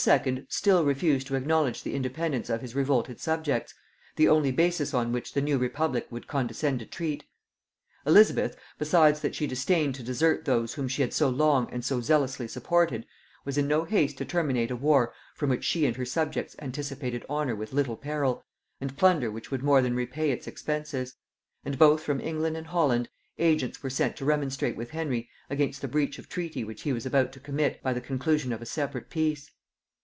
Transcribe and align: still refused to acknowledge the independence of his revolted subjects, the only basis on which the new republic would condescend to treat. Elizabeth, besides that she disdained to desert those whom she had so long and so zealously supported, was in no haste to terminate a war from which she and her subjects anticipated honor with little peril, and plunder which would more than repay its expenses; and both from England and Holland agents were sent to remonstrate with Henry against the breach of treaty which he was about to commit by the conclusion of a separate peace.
still 0.49 0.83
refused 0.83 1.27
to 1.27 1.35
acknowledge 1.35 1.83
the 1.83 1.93
independence 1.93 2.49
of 2.49 2.59
his 2.59 2.73
revolted 2.73 3.19
subjects, 3.19 3.75
the 4.15 4.27
only 4.27 4.51
basis 4.51 4.95
on 4.95 5.11
which 5.11 5.33
the 5.33 5.41
new 5.43 5.59
republic 5.59 6.07
would 6.09 6.25
condescend 6.25 6.79
to 6.79 6.87
treat. 6.87 7.23
Elizabeth, 8.07 8.57
besides 8.79 9.19
that 9.19 9.35
she 9.35 9.45
disdained 9.45 9.93
to 9.93 10.01
desert 10.01 10.43
those 10.43 10.73
whom 10.73 10.87
she 10.87 11.03
had 11.03 11.13
so 11.13 11.29
long 11.29 11.69
and 11.71 11.85
so 11.85 12.01
zealously 12.01 12.47
supported, 12.47 13.05
was 13.45 13.59
in 13.59 13.67
no 13.67 13.83
haste 13.83 14.17
to 14.17 14.25
terminate 14.25 14.71
a 14.71 14.75
war 14.75 15.13
from 15.35 15.51
which 15.51 15.63
she 15.63 15.85
and 15.85 15.95
her 15.97 16.05
subjects 16.05 16.55
anticipated 16.57 17.23
honor 17.29 17.55
with 17.55 17.71
little 17.71 17.95
peril, 17.95 18.43
and 18.81 18.97
plunder 18.97 19.29
which 19.29 19.51
would 19.51 19.61
more 19.61 19.83
than 19.83 19.93
repay 19.95 20.31
its 20.31 20.47
expenses; 20.47 21.13
and 21.63 21.77
both 21.77 22.01
from 22.01 22.19
England 22.19 22.57
and 22.57 22.65
Holland 22.65 23.07
agents 23.37 23.83
were 23.83 23.91
sent 23.91 24.15
to 24.15 24.25
remonstrate 24.25 24.75
with 24.75 24.89
Henry 24.89 25.29
against 25.47 25.79
the 25.79 25.87
breach 25.87 26.17
of 26.17 26.27
treaty 26.27 26.63
which 26.63 26.81
he 26.81 26.91
was 26.91 27.05
about 27.05 27.31
to 27.33 27.39
commit 27.39 27.83
by 27.83 27.93
the 27.93 28.01
conclusion 28.01 28.51
of 28.51 28.63
a 28.63 28.65
separate 28.65 29.07
peace. 29.11 29.51